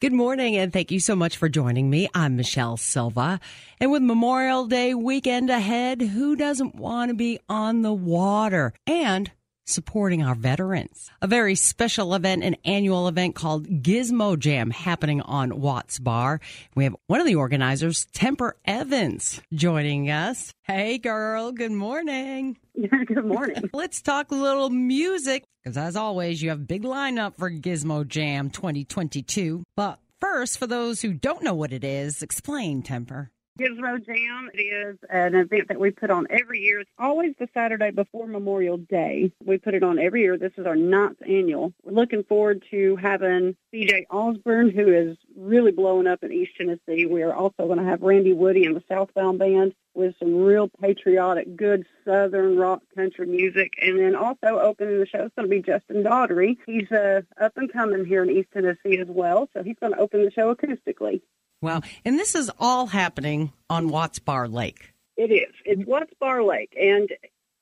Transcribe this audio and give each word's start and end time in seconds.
Good 0.00 0.12
morning, 0.12 0.56
and 0.56 0.72
thank 0.72 0.92
you 0.92 1.00
so 1.00 1.16
much 1.16 1.36
for 1.36 1.48
joining 1.48 1.90
me. 1.90 2.08
I'm 2.14 2.36
Michelle 2.36 2.76
Silva. 2.76 3.40
And 3.80 3.90
with 3.90 4.00
Memorial 4.00 4.66
Day 4.66 4.94
weekend 4.94 5.50
ahead, 5.50 6.00
who 6.00 6.36
doesn't 6.36 6.76
want 6.76 7.08
to 7.08 7.16
be 7.16 7.40
on 7.48 7.82
the 7.82 7.92
water 7.92 8.74
and 8.86 9.28
supporting 9.68 10.22
our 10.22 10.34
veterans? 10.34 11.10
A 11.22 11.26
very 11.26 11.54
special 11.54 12.14
event, 12.14 12.42
an 12.42 12.56
annual 12.64 13.08
event 13.08 13.34
called 13.34 13.66
Gizmo 13.82 14.38
Jam 14.38 14.70
happening 14.70 15.20
on 15.20 15.60
Watts 15.60 15.98
Bar. 15.98 16.40
We 16.74 16.84
have 16.84 16.96
one 17.06 17.20
of 17.20 17.26
the 17.26 17.36
organizers, 17.36 18.06
Temper 18.06 18.56
Evans, 18.64 19.40
joining 19.52 20.10
us. 20.10 20.52
Hey, 20.62 20.98
girl. 20.98 21.52
Good 21.52 21.72
morning. 21.72 22.56
Good 23.06 23.24
morning. 23.24 23.68
Let's 23.72 24.02
talk 24.02 24.30
a 24.30 24.34
little 24.34 24.70
music 24.70 25.44
because, 25.62 25.76
as 25.76 25.96
always, 25.96 26.42
you 26.42 26.50
have 26.50 26.60
a 26.60 26.64
big 26.64 26.82
lineup 26.82 27.36
for 27.36 27.50
Gizmo 27.50 28.06
Jam 28.06 28.50
2022. 28.50 29.64
But 29.76 29.98
first, 30.20 30.58
for 30.58 30.66
those 30.66 31.02
who 31.02 31.12
don't 31.12 31.42
know 31.42 31.54
what 31.54 31.72
it 31.72 31.84
is, 31.84 32.22
explain, 32.22 32.82
Temper. 32.82 33.30
Gizmo 33.58 34.04
Jam 34.06 34.50
it 34.54 34.60
is 34.60 34.98
an 35.10 35.34
event 35.34 35.66
that 35.66 35.80
we 35.80 35.90
put 35.90 36.10
on 36.10 36.28
every 36.30 36.60
year. 36.60 36.78
It's 36.78 36.90
always 36.96 37.34
the 37.40 37.48
Saturday 37.52 37.90
before 37.90 38.28
Memorial 38.28 38.76
Day. 38.76 39.32
We 39.44 39.58
put 39.58 39.74
it 39.74 39.82
on 39.82 39.98
every 39.98 40.22
year. 40.22 40.38
This 40.38 40.52
is 40.58 40.64
our 40.64 40.76
ninth 40.76 41.18
annual. 41.28 41.72
We're 41.82 41.92
looking 41.92 42.22
forward 42.22 42.64
to 42.70 42.94
having 42.96 43.56
CJ 43.74 44.04
Osborne, 44.10 44.70
who 44.70 44.92
is 44.92 45.16
really 45.36 45.72
blowing 45.72 46.06
up 46.06 46.22
in 46.22 46.32
East 46.32 46.52
Tennessee. 46.56 47.06
We 47.06 47.22
are 47.22 47.34
also 47.34 47.66
going 47.66 47.78
to 47.78 47.84
have 47.84 48.00
Randy 48.00 48.32
Woody 48.32 48.64
and 48.64 48.76
the 48.76 48.84
Southbound 48.88 49.40
Band 49.40 49.74
with 49.92 50.14
some 50.20 50.36
real 50.36 50.68
patriotic, 50.80 51.56
good 51.56 51.84
Southern 52.04 52.56
rock 52.56 52.82
country 52.94 53.26
music. 53.26 53.72
And 53.82 53.98
then 53.98 54.14
also 54.14 54.60
opening 54.60 55.00
the 55.00 55.06
show 55.06 55.24
is 55.24 55.32
going 55.36 55.48
to 55.48 55.56
be 55.56 55.62
Justin 55.62 56.04
Daugherty. 56.04 56.58
He's 56.64 56.90
uh, 56.92 57.22
up 57.40 57.56
and 57.56 57.72
coming 57.72 58.04
here 58.04 58.22
in 58.22 58.30
East 58.30 58.50
Tennessee 58.52 58.98
as 58.98 59.08
well, 59.08 59.48
so 59.52 59.64
he's 59.64 59.76
going 59.80 59.94
to 59.94 59.98
open 59.98 60.24
the 60.24 60.30
show 60.30 60.54
acoustically. 60.54 61.22
Wow. 61.60 61.82
And 62.04 62.18
this 62.18 62.34
is 62.34 62.50
all 62.58 62.86
happening 62.86 63.52
on 63.68 63.88
Watts 63.88 64.18
Bar 64.18 64.48
Lake. 64.48 64.92
It 65.16 65.32
is. 65.32 65.52
It's 65.64 65.84
Watts 65.86 66.12
Bar 66.20 66.44
Lake, 66.44 66.76
and 66.80 67.08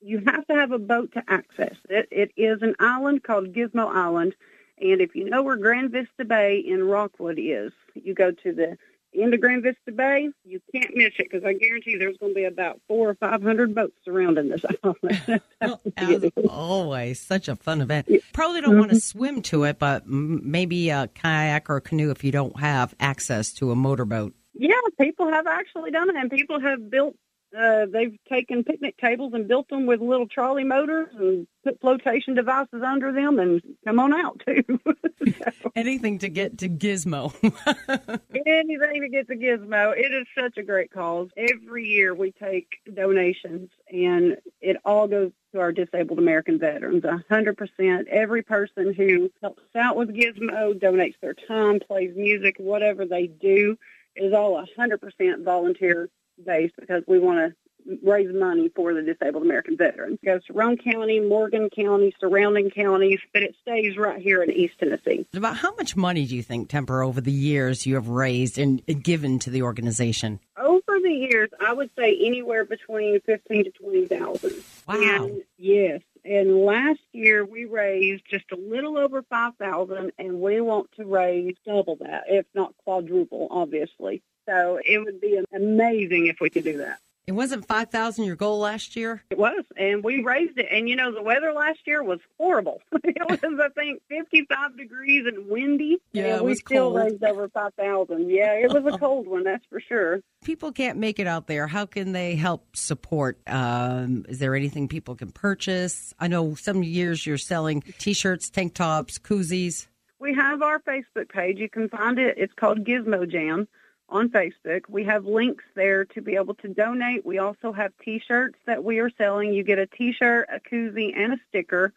you 0.02 0.22
have 0.26 0.46
to 0.46 0.54
have 0.54 0.72
a 0.72 0.78
boat 0.78 1.12
to 1.12 1.22
access 1.26 1.76
it. 1.88 2.08
It 2.10 2.32
is 2.36 2.60
an 2.60 2.74
island 2.78 3.22
called 3.22 3.54
Gizmo 3.54 3.88
Island, 3.88 4.34
and 4.78 5.00
if 5.00 5.14
you 5.14 5.28
know 5.28 5.42
where 5.42 5.56
Grand 5.56 5.90
Vista 5.90 6.24
Bay 6.26 6.58
in 6.58 6.84
Rockwood 6.84 7.38
is, 7.38 7.72
you 7.94 8.14
go 8.14 8.30
to 8.30 8.52
the 8.52 8.76
into 9.16 9.38
Grand 9.38 9.62
Vista 9.62 9.92
Bay, 9.92 10.28
you 10.44 10.60
can't 10.74 10.94
miss 10.94 11.12
it 11.18 11.28
because 11.30 11.44
I 11.44 11.54
guarantee 11.54 11.96
there's 11.96 12.16
going 12.18 12.32
to 12.32 12.34
be 12.34 12.44
about 12.44 12.80
four 12.86 13.10
or 13.10 13.14
five 13.14 13.42
hundred 13.42 13.74
boats 13.74 13.96
surrounding 14.04 14.48
this 14.48 14.64
island. 14.84 15.42
well, 15.60 15.80
as 15.96 16.24
always, 16.48 17.20
such 17.20 17.48
a 17.48 17.56
fun 17.56 17.80
event. 17.80 18.08
Probably 18.32 18.60
don't 18.60 18.70
mm-hmm. 18.70 18.80
want 18.80 18.90
to 18.92 19.00
swim 19.00 19.42
to 19.42 19.64
it, 19.64 19.78
but 19.78 20.06
maybe 20.06 20.90
a 20.90 21.08
kayak 21.08 21.68
or 21.70 21.76
a 21.76 21.80
canoe 21.80 22.10
if 22.10 22.24
you 22.24 22.32
don't 22.32 22.58
have 22.60 22.94
access 23.00 23.52
to 23.54 23.70
a 23.70 23.76
motorboat. 23.76 24.34
Yeah, 24.54 24.74
people 25.00 25.28
have 25.28 25.46
actually 25.46 25.90
done 25.90 26.08
it, 26.08 26.16
and 26.16 26.30
people 26.30 26.60
have 26.60 26.90
built 26.90 27.16
uh, 27.56 27.86
they've 27.86 28.18
taken 28.28 28.64
picnic 28.64 28.96
tables 28.98 29.32
and 29.34 29.48
built 29.48 29.68
them 29.68 29.86
with 29.86 30.00
little 30.00 30.26
trolley 30.26 30.64
motors 30.64 31.08
and 31.18 31.46
put 31.64 31.80
flotation 31.80 32.34
devices 32.34 32.82
under 32.82 33.12
them 33.12 33.38
and 33.38 33.62
come 33.84 33.98
on 33.98 34.12
out 34.12 34.40
too. 34.46 34.62
so, 35.38 35.72
Anything 35.74 36.18
to 36.18 36.28
get 36.28 36.58
to 36.58 36.68
Gizmo. 36.68 37.32
anything 38.46 39.02
to 39.02 39.08
get 39.08 39.28
to 39.28 39.36
Gizmo. 39.36 39.96
It 39.96 40.12
is 40.12 40.26
such 40.38 40.56
a 40.58 40.62
great 40.62 40.90
cause. 40.90 41.28
Every 41.36 41.86
year 41.86 42.14
we 42.14 42.32
take 42.32 42.78
donations 42.92 43.70
and 43.90 44.36
it 44.60 44.76
all 44.84 45.08
goes 45.08 45.32
to 45.52 45.60
our 45.60 45.72
disabled 45.72 46.18
American 46.18 46.58
veterans. 46.58 47.04
A 47.04 47.24
hundred 47.28 47.56
percent. 47.56 48.08
Every 48.08 48.42
person 48.42 48.92
who 48.92 49.30
helps 49.40 49.62
out 49.74 49.96
with 49.96 50.14
Gizmo 50.14 50.78
donates 50.78 51.14
their 51.20 51.34
time, 51.34 51.80
plays 51.80 52.14
music, 52.16 52.56
whatever 52.58 53.06
they 53.06 53.26
do 53.26 53.76
is 54.14 54.32
all 54.32 54.58
a 54.58 54.66
hundred 54.76 55.00
percent 55.00 55.42
volunteer 55.42 56.08
based 56.44 56.74
because 56.78 57.02
we 57.06 57.18
want 57.18 57.38
to 57.38 57.54
raise 58.02 58.28
money 58.34 58.68
for 58.74 58.94
the 58.94 59.02
disabled 59.02 59.44
American 59.44 59.76
veterans. 59.76 60.18
It 60.22 60.26
goes 60.26 60.44
to 60.46 60.52
Roane 60.52 60.76
County, 60.76 61.20
Morgan 61.20 61.70
County, 61.70 62.14
surrounding 62.18 62.70
counties, 62.70 63.20
but 63.32 63.42
it 63.42 63.54
stays 63.62 63.96
right 63.96 64.20
here 64.20 64.42
in 64.42 64.50
East 64.50 64.74
Tennessee. 64.78 65.26
About 65.34 65.56
how 65.56 65.74
much 65.76 65.96
money 65.96 66.26
do 66.26 66.34
you 66.34 66.42
think, 66.42 66.68
Temper, 66.68 67.02
over 67.02 67.20
the 67.20 67.32
years 67.32 67.86
you 67.86 67.94
have 67.94 68.08
raised 68.08 68.58
and 68.58 68.82
given 69.02 69.38
to 69.40 69.50
the 69.50 69.62
organization? 69.62 70.40
Over 70.56 70.98
the 71.00 71.12
years, 71.12 71.50
I 71.64 71.72
would 71.72 71.90
say 71.96 72.18
anywhere 72.24 72.64
between 72.64 73.20
fifteen 73.20 73.64
to 73.64 73.70
twenty 73.70 74.06
thousand. 74.06 74.54
Wow! 74.88 74.96
And 74.96 75.42
yes, 75.58 76.00
and 76.26 76.64
last 76.64 77.00
year 77.12 77.44
we 77.44 77.64
raised 77.64 78.24
just 78.28 78.50
a 78.52 78.56
little 78.56 78.98
over 78.98 79.22
five 79.22 79.54
thousand, 79.56 80.12
and 80.18 80.40
we 80.40 80.60
want 80.60 80.90
to 80.96 81.04
raise 81.04 81.54
double 81.64 81.96
that, 81.96 82.24
if 82.28 82.46
not 82.54 82.74
quadruple, 82.84 83.48
obviously. 83.50 84.22
So 84.48 84.80
it 84.84 84.98
would 84.98 85.20
be 85.20 85.42
amazing 85.54 86.26
if 86.26 86.36
we 86.40 86.50
could 86.50 86.64
do 86.64 86.78
that. 86.78 86.98
It 87.26 87.32
wasn't 87.32 87.66
5,000 87.66 88.24
your 88.24 88.36
goal 88.36 88.60
last 88.60 88.94
year? 88.94 89.24
It 89.30 89.38
was, 89.38 89.64
and 89.76 90.04
we 90.04 90.22
raised 90.22 90.58
it. 90.58 90.66
And 90.70 90.88
you 90.88 90.94
know, 90.94 91.12
the 91.12 91.22
weather 91.22 91.52
last 91.52 91.80
year 91.84 92.04
was 92.04 92.20
horrible. 92.38 92.80
it 93.02 93.16
was, 93.28 93.60
I 93.60 93.68
think, 93.70 94.00
55 94.08 94.76
degrees 94.76 95.26
and 95.26 95.48
windy. 95.48 95.98
Yeah, 96.12 96.36
and 96.36 96.44
we 96.44 96.54
still 96.54 96.92
cold. 96.92 96.96
raised 96.96 97.24
over 97.24 97.48
5,000. 97.48 98.30
Yeah, 98.30 98.52
it 98.52 98.72
was 98.72 98.94
a 98.94 98.96
cold 99.00 99.26
one, 99.26 99.42
that's 99.42 99.66
for 99.66 99.80
sure. 99.80 100.20
People 100.44 100.70
can't 100.70 100.98
make 100.98 101.18
it 101.18 101.26
out 101.26 101.48
there. 101.48 101.66
How 101.66 101.84
can 101.84 102.12
they 102.12 102.36
help 102.36 102.76
support? 102.76 103.40
Um, 103.48 104.24
is 104.28 104.38
there 104.38 104.54
anything 104.54 104.86
people 104.86 105.16
can 105.16 105.32
purchase? 105.32 106.14
I 106.20 106.28
know 106.28 106.54
some 106.54 106.84
years 106.84 107.26
you're 107.26 107.38
selling 107.38 107.82
t 107.98 108.12
shirts, 108.12 108.50
tank 108.50 108.74
tops, 108.74 109.18
koozies. 109.18 109.88
We 110.20 110.32
have 110.34 110.62
our 110.62 110.78
Facebook 110.78 111.28
page. 111.28 111.58
You 111.58 111.68
can 111.68 111.88
find 111.88 112.20
it. 112.20 112.38
It's 112.38 112.54
called 112.54 112.84
Gizmo 112.84 113.28
Jam 113.28 113.66
on 114.08 114.28
Facebook. 114.28 114.82
We 114.88 115.04
have 115.04 115.24
links 115.24 115.64
there 115.74 116.04
to 116.06 116.22
be 116.22 116.36
able 116.36 116.54
to 116.54 116.68
donate. 116.68 117.26
We 117.26 117.38
also 117.38 117.72
have 117.72 117.92
T-shirts 118.04 118.58
that 118.66 118.84
we 118.84 118.98
are 119.00 119.10
selling. 119.18 119.52
You 119.52 119.64
get 119.64 119.78
a 119.78 119.86
T-shirt, 119.86 120.48
a 120.52 120.60
koozie, 120.60 121.16
and 121.16 121.32
a 121.32 121.36
sticker, 121.48 121.92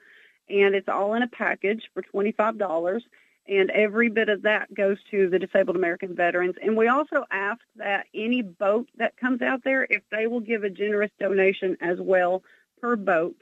and 0.49 0.73
it's 0.73 0.89
all 0.89 1.13
in 1.13 1.21
a 1.21 1.27
package 1.27 1.89
for 1.93 2.01
$25. 2.01 3.01
And 3.47 3.71
every 3.71 4.09
bit 4.09 4.29
of 4.29 4.43
that 4.43 4.71
goes 4.73 4.97
to 5.09 5.27
the 5.29 5.39
disabled 5.39 5.75
American 5.75 6.15
veterans. 6.15 6.55
And 6.61 6.77
we 6.77 6.87
also 6.87 7.25
ask 7.31 7.61
that 7.77 8.05
any 8.13 8.43
boat 8.43 8.87
that 8.97 9.17
comes 9.17 9.41
out 9.41 9.63
there, 9.63 9.87
if 9.89 10.03
they 10.11 10.27
will 10.27 10.39
give 10.39 10.63
a 10.63 10.69
generous 10.69 11.11
donation 11.19 11.75
as 11.81 11.99
well 11.99 12.43
per 12.79 12.95
boat, 12.95 13.35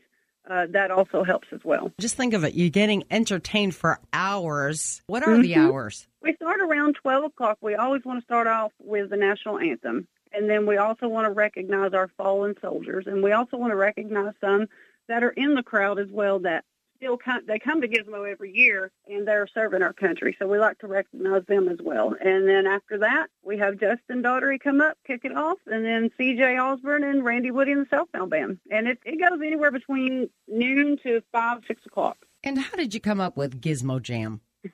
uh, 0.49 0.67
that 0.69 0.91
also 0.91 1.23
helps 1.23 1.47
as 1.51 1.59
well. 1.63 1.91
Just 1.99 2.15
think 2.15 2.33
of 2.33 2.43
it. 2.43 2.53
You're 2.53 2.69
getting 2.69 3.03
entertained 3.11 3.75
for 3.75 3.99
hours. 4.13 5.01
What 5.07 5.23
are 5.23 5.33
mm-hmm. 5.33 5.41
the 5.41 5.55
hours? 5.55 6.07
We 6.21 6.35
start 6.35 6.61
around 6.61 6.95
12 7.01 7.25
o'clock. 7.25 7.57
We 7.61 7.75
always 7.75 8.03
want 8.05 8.19
to 8.19 8.25
start 8.25 8.47
off 8.47 8.71
with 8.79 9.09
the 9.09 9.17
national 9.17 9.59
anthem. 9.59 10.07
And 10.33 10.49
then 10.49 10.65
we 10.65 10.77
also 10.77 11.07
want 11.07 11.25
to 11.25 11.31
recognize 11.31 11.93
our 11.93 12.09
fallen 12.17 12.55
soldiers. 12.61 13.05
And 13.07 13.23
we 13.23 13.31
also 13.31 13.57
want 13.57 13.71
to 13.71 13.77
recognize 13.77 14.33
some 14.41 14.67
that 15.07 15.23
are 15.23 15.29
in 15.29 15.55
the 15.55 15.63
crowd 15.63 15.99
as 15.99 16.09
well 16.11 16.39
that 16.39 16.65
still 16.97 17.17
come, 17.17 17.41
they 17.47 17.59
come 17.59 17.81
to 17.81 17.87
Gizmo 17.87 18.29
every 18.29 18.55
year 18.55 18.91
and 19.07 19.27
they're 19.27 19.47
serving 19.53 19.81
our 19.81 19.93
country. 19.93 20.35
So 20.37 20.47
we 20.47 20.59
like 20.59 20.79
to 20.79 20.87
recognize 20.87 21.45
them 21.47 21.69
as 21.69 21.77
well. 21.81 22.15
And 22.19 22.47
then 22.47 22.67
after 22.67 22.97
that, 22.99 23.27
we 23.43 23.57
have 23.57 23.79
Justin 23.79 24.21
Daugherty 24.21 24.59
come 24.59 24.81
up, 24.81 24.97
kick 25.05 25.21
it 25.23 25.35
off, 25.35 25.59
and 25.67 25.85
then 25.85 26.09
CJ 26.19 26.61
Osborne 26.61 27.03
and 27.03 27.23
Randy 27.23 27.51
Woody 27.51 27.71
and 27.71 27.85
the 27.85 27.89
Southbound 27.89 28.31
Band. 28.31 28.59
And 28.69 28.87
it, 28.87 28.99
it 29.05 29.19
goes 29.19 29.39
anywhere 29.43 29.71
between 29.71 30.29
noon 30.47 30.97
to 31.03 31.21
5, 31.31 31.61
6 31.67 31.85
o'clock. 31.85 32.17
And 32.43 32.59
how 32.59 32.75
did 32.75 32.93
you 32.93 32.99
come 32.99 33.19
up 33.19 33.37
with 33.37 33.61
Gizmo 33.61 34.01
Jam? 34.01 34.41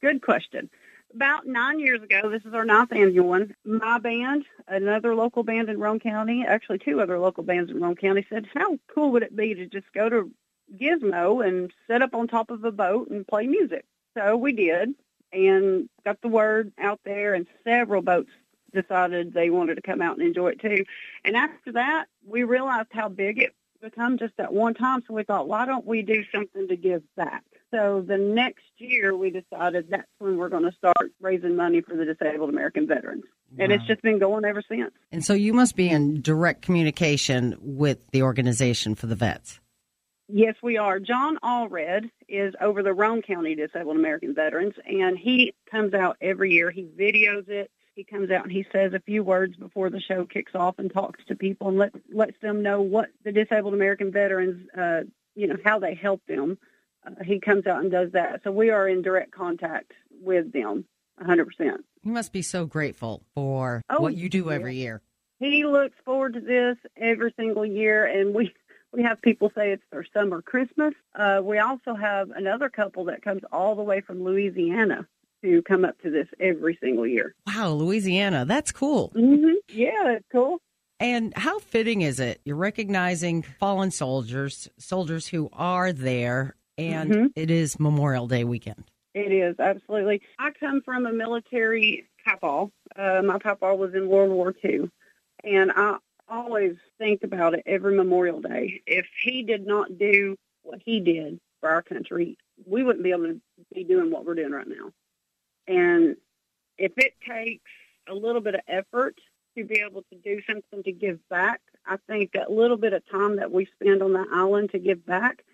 Good 0.00 0.22
question. 0.22 0.70
About 1.14 1.46
nine 1.46 1.80
years 1.80 2.02
ago, 2.02 2.28
this 2.28 2.44
is 2.44 2.52
our 2.52 2.64
ninth 2.64 2.92
annual 2.92 3.28
one, 3.28 3.54
my 3.64 3.98
band, 3.98 4.44
another 4.68 5.14
local 5.14 5.44
band 5.44 5.70
in 5.70 5.78
Roane 5.78 6.00
County, 6.00 6.44
actually 6.46 6.78
two 6.78 7.00
other 7.00 7.18
local 7.18 7.42
bands 7.42 7.70
in 7.70 7.80
Roane 7.80 7.96
County, 7.96 8.26
said, 8.28 8.46
how 8.52 8.78
cool 8.94 9.12
would 9.12 9.22
it 9.22 9.34
be 9.34 9.54
to 9.54 9.66
just 9.66 9.86
go 9.94 10.10
to 10.10 10.30
Gizmo 10.74 11.46
and 11.46 11.72
set 11.86 12.02
up 12.02 12.14
on 12.14 12.28
top 12.28 12.50
of 12.50 12.64
a 12.64 12.72
boat 12.72 13.08
and 13.10 13.26
play 13.26 13.46
music. 13.46 13.84
So 14.16 14.36
we 14.36 14.52
did 14.52 14.94
and 15.32 15.88
got 16.04 16.20
the 16.22 16.28
word 16.28 16.72
out 16.78 17.00
there 17.04 17.34
and 17.34 17.46
several 17.64 18.02
boats 18.02 18.30
decided 18.72 19.32
they 19.32 19.50
wanted 19.50 19.76
to 19.76 19.82
come 19.82 20.02
out 20.02 20.18
and 20.18 20.26
enjoy 20.26 20.48
it 20.48 20.60
too. 20.60 20.84
And 21.24 21.36
after 21.36 21.72
that, 21.72 22.06
we 22.26 22.44
realized 22.44 22.88
how 22.92 23.08
big 23.08 23.40
it 23.40 23.54
become 23.80 24.18
just 24.18 24.34
at 24.38 24.52
one 24.52 24.74
time. 24.74 25.02
So 25.06 25.14
we 25.14 25.22
thought, 25.22 25.48
why 25.48 25.66
don't 25.66 25.86
we 25.86 26.02
do 26.02 26.24
something 26.32 26.68
to 26.68 26.76
give 26.76 27.02
back? 27.16 27.44
So 27.70 28.04
the 28.06 28.16
next 28.16 28.64
year 28.78 29.16
we 29.16 29.30
decided 29.30 29.88
that's 29.90 30.08
when 30.18 30.36
we're 30.36 30.48
going 30.48 30.64
to 30.64 30.72
start 30.72 31.12
raising 31.20 31.56
money 31.56 31.80
for 31.80 31.96
the 31.96 32.04
disabled 32.04 32.50
American 32.50 32.86
veterans. 32.86 33.24
Wow. 33.52 33.64
And 33.64 33.72
it's 33.72 33.84
just 33.86 34.02
been 34.02 34.18
going 34.18 34.44
ever 34.44 34.62
since. 34.68 34.92
And 35.10 35.24
so 35.24 35.34
you 35.34 35.52
must 35.52 35.76
be 35.76 35.88
in 35.88 36.22
direct 36.22 36.62
communication 36.62 37.56
with 37.60 38.10
the 38.12 38.22
organization 38.22 38.94
for 38.94 39.06
the 39.06 39.16
vets. 39.16 39.60
Yes, 40.28 40.56
we 40.62 40.76
are. 40.76 40.98
John 40.98 41.38
Allred 41.42 42.10
is 42.28 42.54
over 42.60 42.82
the 42.82 42.92
Roane 42.92 43.22
County 43.22 43.54
Disabled 43.54 43.96
American 43.96 44.34
Veterans, 44.34 44.74
and 44.84 45.16
he 45.16 45.54
comes 45.70 45.94
out 45.94 46.16
every 46.20 46.52
year. 46.52 46.70
He 46.70 46.82
videos 46.84 47.48
it. 47.48 47.70
He 47.94 48.02
comes 48.04 48.30
out 48.30 48.42
and 48.42 48.52
he 48.52 48.66
says 48.72 48.92
a 48.92 49.00
few 49.00 49.22
words 49.22 49.56
before 49.56 49.88
the 49.88 50.00
show 50.00 50.24
kicks 50.26 50.52
off 50.54 50.78
and 50.78 50.92
talks 50.92 51.24
to 51.28 51.34
people 51.36 51.68
and 51.68 51.78
let, 51.78 51.92
lets 52.12 52.38
them 52.42 52.62
know 52.62 52.82
what 52.82 53.08
the 53.24 53.32
disabled 53.32 53.72
American 53.72 54.12
veterans, 54.12 54.68
uh, 54.76 55.02
you 55.34 55.46
know, 55.46 55.56
how 55.64 55.78
they 55.78 55.94
help 55.94 56.20
them. 56.26 56.58
Uh, 57.06 57.22
he 57.24 57.38
comes 57.40 57.66
out 57.66 57.80
and 57.80 57.90
does 57.90 58.10
that. 58.12 58.42
So 58.44 58.50
we 58.50 58.68
are 58.70 58.86
in 58.88 59.00
direct 59.00 59.30
contact 59.30 59.92
with 60.20 60.52
them. 60.52 60.84
100%. 61.22 61.46
You 62.02 62.12
must 62.12 62.32
be 62.34 62.42
so 62.42 62.66
grateful 62.66 63.22
for 63.34 63.80
Oh, 63.88 64.00
what 64.02 64.14
you 64.14 64.28
do 64.28 64.44
yeah. 64.48 64.54
every 64.56 64.74
year. 64.76 65.00
He 65.38 65.64
looks 65.64 65.94
forward 66.04 66.34
to 66.34 66.40
this 66.40 66.76
every 66.98 67.32
single 67.38 67.64
year, 67.64 68.04
and 68.04 68.34
we 68.34 68.52
we 68.96 69.02
have 69.02 69.20
people 69.20 69.52
say 69.54 69.72
it's 69.72 69.82
their 69.92 70.06
summer 70.14 70.40
Christmas. 70.40 70.94
Uh, 71.14 71.40
we 71.44 71.58
also 71.58 71.94
have 71.94 72.30
another 72.30 72.68
couple 72.70 73.04
that 73.04 73.22
comes 73.22 73.42
all 73.52 73.74
the 73.74 73.82
way 73.82 74.00
from 74.00 74.24
Louisiana 74.24 75.06
to 75.44 75.60
come 75.62 75.84
up 75.84 76.00
to 76.00 76.10
this 76.10 76.26
every 76.40 76.78
single 76.82 77.06
year. 77.06 77.34
Wow, 77.46 77.72
Louisiana. 77.72 78.46
That's 78.46 78.72
cool. 78.72 79.12
Mm-hmm. 79.14 79.52
Yeah, 79.68 80.14
it's 80.16 80.24
cool. 80.32 80.58
And 80.98 81.34
how 81.36 81.58
fitting 81.58 82.00
is 82.00 82.18
it? 82.20 82.40
You're 82.46 82.56
recognizing 82.56 83.42
fallen 83.42 83.90
soldiers, 83.90 84.66
soldiers 84.78 85.26
who 85.28 85.50
are 85.52 85.92
there, 85.92 86.56
and 86.78 87.10
Mhm. 87.12 87.26
it 87.36 87.50
is 87.50 87.78
Memorial 87.78 88.26
Day 88.26 88.44
weekend. 88.44 88.84
It 89.12 89.30
is 89.30 89.56
absolutely. 89.58 90.22
I 90.38 90.52
come 90.58 90.80
from 90.82 91.04
a 91.04 91.12
military 91.12 92.06
papa. 92.24 92.70
Uh, 92.96 93.20
my 93.22 93.38
papa 93.38 93.74
was 93.74 93.94
in 93.94 94.08
World 94.08 94.30
War 94.30 94.54
II, 94.64 94.90
and 95.44 95.70
I 95.76 95.98
always 96.28 96.76
think 96.98 97.22
about 97.22 97.54
it 97.54 97.62
every 97.66 97.96
Memorial 97.96 98.40
Day. 98.40 98.82
If 98.86 99.06
he 99.22 99.42
did 99.42 99.66
not 99.66 99.98
do 99.98 100.36
what 100.62 100.80
he 100.84 101.00
did 101.00 101.40
for 101.60 101.70
our 101.70 101.82
country, 101.82 102.36
we 102.64 102.82
wouldn't 102.82 103.04
be 103.04 103.10
able 103.10 103.26
to 103.26 103.40
be 103.72 103.84
doing 103.84 104.10
what 104.10 104.24
we're 104.24 104.34
doing 104.34 104.52
right 104.52 104.66
now. 104.66 104.92
And 105.66 106.16
if 106.78 106.92
it 106.96 107.14
takes 107.26 107.70
a 108.08 108.14
little 108.14 108.40
bit 108.40 108.54
of 108.54 108.60
effort 108.68 109.16
to 109.56 109.64
be 109.64 109.80
able 109.80 110.02
to 110.12 110.18
do 110.22 110.40
something 110.48 110.82
to 110.82 110.92
give 110.92 111.26
back, 111.28 111.60
I 111.86 111.96
think 112.08 112.32
that 112.32 112.50
little 112.50 112.76
bit 112.76 112.92
of 112.92 113.08
time 113.08 113.36
that 113.36 113.50
we 113.52 113.66
spend 113.80 114.02
on 114.02 114.12
the 114.12 114.26
island 114.32 114.70
to 114.72 114.78
give 114.78 115.06
back 115.06 115.44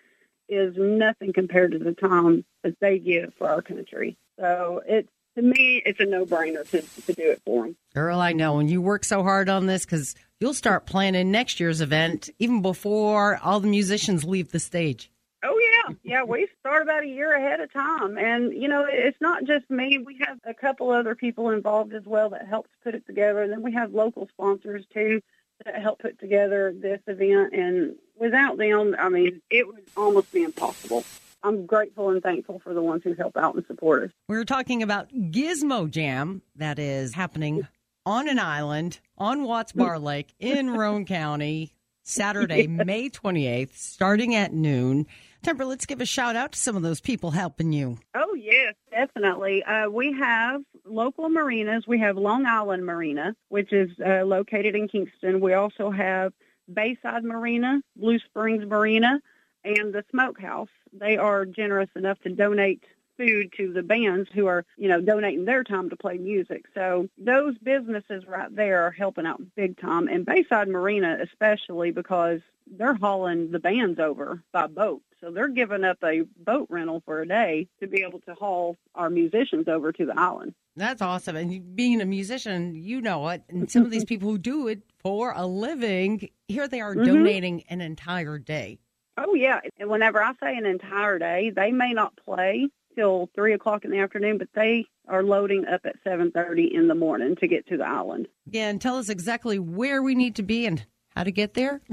is 0.49 0.75
nothing 0.77 1.33
compared 1.33 1.73
to 1.73 1.79
the 1.79 1.93
time 1.93 2.45
that 2.63 2.79
they 2.81 2.99
give 2.99 3.33
for 3.35 3.49
our 3.49 3.63
country. 3.63 4.17
So 4.39 4.83
it 4.87 5.09
to 5.37 5.43
me, 5.43 5.83
it's 5.87 5.99
a 5.99 6.05
no-brainer 6.05 6.69
to, 6.71 6.83
to 6.83 7.13
do 7.15 7.31
it 7.31 7.41
for 7.45 7.65
them. 7.65 7.77
Girl, 7.95 8.21
I 8.21 8.33
know. 8.33 8.59
And 8.59 8.71
you 8.71 8.83
work 8.83 9.03
so 9.03 9.23
hard 9.23 9.49
on 9.49 9.67
this 9.67 9.87
because 9.87 10.15
you'll 10.43 10.53
start 10.53 10.87
planning 10.87 11.31
next 11.31 11.61
year's 11.61 11.81
event 11.81 12.29
even 12.41 12.61
before 12.61 13.39
all 13.45 13.61
the 13.61 13.69
musicians 13.69 14.25
leave 14.25 14.51
the 14.51 14.59
stage. 14.59 15.09
Oh 15.45 15.59
yeah, 15.89 15.95
yeah. 16.03 16.25
We 16.25 16.49
start 16.59 16.83
about 16.83 17.05
a 17.05 17.07
year 17.07 17.35
ahead 17.35 17.61
of 17.61 17.73
time, 17.73 18.19
and 18.19 18.53
you 18.53 18.69
know 18.69 18.85
it's 18.89 19.21
not 19.21 19.45
just 19.45 19.71
me. 19.71 19.99
We 20.05 20.19
have 20.27 20.39
a 20.45 20.53
couple 20.53 20.91
other 20.91 21.15
people 21.15 21.51
involved 21.51 21.95
as 21.95 22.05
well 22.05 22.31
that 22.31 22.47
helps 22.47 22.71
put 22.83 22.95
it 22.95 23.07
together. 23.07 23.43
And 23.43 23.53
then 23.53 23.63
we 23.63 23.73
have 23.73 23.95
local 23.95 24.29
sponsors 24.29 24.85
too 24.93 25.21
that 25.65 25.81
help 25.81 26.01
put 26.01 26.19
together 26.19 26.75
this 26.77 27.01
event. 27.07 27.55
And 27.55 27.95
without 28.19 28.59
them, 28.59 28.97
I 28.99 29.09
mean, 29.09 29.43
it 29.49 29.67
would 29.67 29.85
almost 29.97 30.33
be 30.33 30.43
impossible. 30.43 31.05
I'm 31.45 31.67
grateful 31.67 32.11
and 32.11 32.23
thankful 32.23 32.61
for 32.61 32.75
the 32.75 32.83
ones 32.83 33.03
who 33.05 33.15
help 33.15 33.37
out 33.37 33.55
and 33.55 33.67
support 33.67 34.05
us. 34.05 34.11
We're 34.29 34.45
talking 34.45 34.83
about 34.83 35.13
Gizmo 35.13 35.91
Jam 35.91 36.43
that 36.57 36.79
is 36.79 37.15
happening 37.15 37.67
on 38.05 38.29
an 38.29 38.39
island 38.39 39.01
on 39.17 39.45
Watts 39.45 39.73
Bar 39.73 39.99
Lake 39.99 40.35
in 40.39 40.71
Roane 40.71 41.07
County, 41.07 41.75
Saturday, 42.03 42.67
May 42.69 43.09
28th, 43.11 43.77
starting 43.77 44.35
at 44.35 44.53
noon. 44.53 45.07
Temper, 45.43 45.65
let's 45.65 45.87
give 45.87 46.01
a 46.01 46.07
shout 46.07 46.37
out 46.37 46.53
to 46.53 46.59
some 46.59 46.77
of 46.77 46.83
those 46.83 47.01
people 47.01 47.33
helping 47.33 47.73
you. 47.73 47.99
Oh 48.15 48.35
yes, 48.35 48.75
definitely. 48.91 49.63
Uh, 49.65 49.89
we 49.89 50.13
have 50.13 50.63
local 50.85 51.29
marinas. 51.29 51.85
We 51.87 51.99
have 51.99 52.17
Long 52.17 52.47
Island 52.47 52.87
Marina, 52.87 53.35
which 53.49 53.73
is 53.73 53.91
uh, 54.05 54.25
located 54.25 54.77
in 54.77 54.89
Kingston. 54.89 55.41
We 55.41 55.55
also 55.55 55.91
have 55.91 56.33
Bayside 56.73 57.25
Marina, 57.25 57.83
Blue 57.97 58.19
Springs 58.21 58.65
Marina, 58.67 59.21
and 59.65 59.93
the 59.93 60.05
Smokehouse. 60.11 60.69
They 60.93 61.17
are 61.17 61.45
generous 61.45 61.91
enough 61.97 62.21
to 62.21 62.31
donate 62.31 62.85
food 63.17 63.53
to 63.57 63.73
the 63.73 63.83
bands 63.83 64.29
who 64.35 64.47
are, 64.47 64.65
you 64.77 64.89
know, 64.89 65.01
donating 65.01 65.45
their 65.45 65.65
time 65.65 65.91
to 65.91 65.97
play 65.97 66.19
music. 66.19 66.65
So 66.75 67.09
those 67.19 67.57
businesses 67.59 68.27
right 68.27 68.55
there 68.55 68.83
are 68.85 68.91
helping 68.91 69.27
out 69.27 69.41
big 69.57 69.79
time. 69.81 70.09
And 70.09 70.25
Bayside 70.27 70.69
Marina 70.69 71.19
especially 71.23 71.91
because 71.91 72.41
they're 72.71 72.95
hauling 72.95 73.51
the 73.51 73.59
bands 73.59 73.99
over 73.99 74.43
by 74.53 74.67
boat. 74.67 75.03
So 75.21 75.31
they're 75.31 75.49
giving 75.49 75.85
up 75.85 75.99
a 76.03 76.23
boat 76.39 76.67
rental 76.71 77.03
for 77.05 77.21
a 77.21 77.29
day 77.29 77.69
to 77.81 77.87
be 77.87 78.03
able 78.03 78.21
to 78.21 78.35
haul 78.35 78.77
our 78.95 79.11
musicians 79.11 79.69
over 79.69 79.93
to 79.93 80.07
the 80.07 80.19
island. 80.19 80.55
That's 80.75 81.03
awesome. 81.03 81.37
And 81.37 81.77
being 81.77 82.01
a 82.01 82.07
musician, 82.07 82.75
you 82.75 83.01
know 83.01 83.29
it. 83.29 83.43
And 83.49 83.71
some 83.71 83.85
of 83.85 83.91
these 83.91 84.05
people 84.07 84.31
who 84.31 84.39
do 84.39 84.69
it 84.69 84.83
for 84.99 85.33
a 85.37 85.47
living, 85.47 86.29
here 86.49 86.67
they 86.67 86.81
are 86.81 86.95
Mhm. 86.97 87.05
donating 87.05 87.63
an 87.69 87.81
entire 87.81 88.39
day. 88.39 88.79
Oh 89.19 89.35
yeah, 89.35 89.61
and 89.79 89.91
whenever 89.91 90.23
I 90.23 90.33
say 90.41 90.57
an 90.57 90.65
entire 90.65 91.19
day, 91.19 91.51
they 91.51 91.71
may 91.71 91.93
not 91.93 92.17
play 92.17 92.69
till 92.95 93.31
three 93.35 93.53
o'clock 93.53 93.85
in 93.85 93.91
the 93.91 93.99
afternoon, 93.99 94.39
but 94.39 94.49
they 94.55 94.87
are 95.09 95.23
loading 95.23 95.67
up 95.67 95.83
at 95.85 95.97
seven 96.05 96.31
thirty 96.31 96.75
in 96.75 96.89
the 96.89 96.95
morning 96.95 97.37
to 97.37 97.47
get 97.47 97.67
to 97.69 97.77
the 97.77 97.87
island. 97.87 98.29
Again, 98.47 98.79
tell 98.79 98.97
us 98.97 99.09
exactly 99.09 99.59
where 99.59 100.03
we 100.03 100.15
need 100.15 100.37
to 100.37 100.43
be 100.43 100.67
and 100.67 100.85
how 101.15 101.25
to 101.25 101.33
get 101.33 101.55
there. 101.55 101.81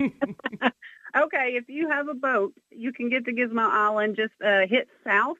Okay, 1.16 1.56
if 1.56 1.68
you 1.68 1.88
have 1.88 2.08
a 2.08 2.14
boat, 2.14 2.54
you 2.70 2.92
can 2.92 3.08
get 3.08 3.24
to 3.24 3.32
Gizmo 3.32 3.68
Island. 3.68 4.16
Just 4.16 4.32
uh, 4.44 4.66
hit 4.68 4.88
south 5.04 5.38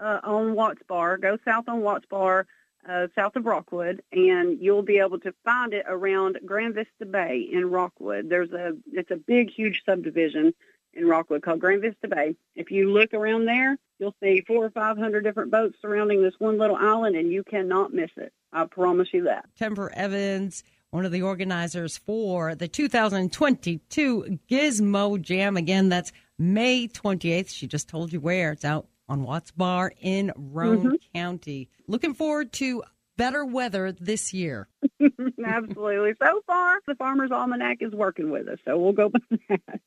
uh, 0.00 0.20
on 0.22 0.54
Watts 0.54 0.82
Bar. 0.88 1.18
Go 1.18 1.38
south 1.44 1.68
on 1.68 1.80
Watts 1.80 2.06
Bar, 2.08 2.46
uh, 2.88 3.08
south 3.16 3.34
of 3.34 3.44
Rockwood, 3.44 4.02
and 4.12 4.60
you'll 4.60 4.82
be 4.82 4.98
able 4.98 5.18
to 5.20 5.34
find 5.44 5.74
it 5.74 5.86
around 5.88 6.38
Grand 6.46 6.74
Vista 6.74 7.04
Bay 7.04 7.48
in 7.50 7.68
Rockwood. 7.68 8.28
There's 8.28 8.52
a 8.52 8.74
it's 8.92 9.10
a 9.10 9.16
big, 9.16 9.50
huge 9.50 9.82
subdivision 9.84 10.54
in 10.92 11.06
Rockwood 11.06 11.42
called 11.42 11.60
Grand 11.60 11.82
Vista 11.82 12.08
Bay. 12.08 12.36
If 12.54 12.70
you 12.70 12.90
look 12.92 13.14
around 13.14 13.46
there, 13.46 13.76
you'll 13.98 14.14
see 14.22 14.42
four 14.46 14.64
or 14.64 14.70
five 14.70 14.98
hundred 14.98 15.22
different 15.22 15.50
boats 15.50 15.76
surrounding 15.80 16.22
this 16.22 16.34
one 16.38 16.58
little 16.58 16.76
island, 16.76 17.16
and 17.16 17.32
you 17.32 17.44
cannot 17.44 17.92
miss 17.92 18.10
it. 18.16 18.32
I 18.52 18.64
promise 18.64 19.08
you 19.12 19.24
that. 19.24 19.46
Temper 19.56 19.90
Evans, 19.94 20.64
one 20.90 21.04
of 21.04 21.12
the 21.12 21.22
organizers 21.22 21.98
for 21.98 22.54
the 22.54 22.68
2022 22.68 24.38
Gizmo 24.50 25.20
Jam. 25.20 25.56
Again, 25.56 25.88
that's 25.88 26.12
May 26.38 26.88
28th. 26.88 27.50
She 27.50 27.66
just 27.66 27.88
told 27.88 28.12
you 28.12 28.20
where. 28.20 28.52
It's 28.52 28.64
out 28.64 28.88
on 29.08 29.22
Watts 29.22 29.50
Bar 29.50 29.92
in 30.00 30.32
Roane 30.36 30.78
mm-hmm. 30.78 30.94
County. 31.14 31.68
Looking 31.86 32.14
forward 32.14 32.52
to 32.54 32.82
better 33.16 33.44
weather 33.44 33.92
this 33.92 34.32
year. 34.32 34.68
Absolutely. 35.44 36.14
So 36.22 36.40
far, 36.46 36.80
the 36.86 36.94
Farmer's 36.94 37.30
Almanac 37.30 37.78
is 37.80 37.92
working 37.92 38.30
with 38.30 38.48
us, 38.48 38.58
so 38.64 38.78
we'll 38.78 38.92
go 38.92 39.10
by 39.10 39.18
that. 39.48 39.80